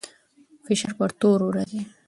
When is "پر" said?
0.97-1.09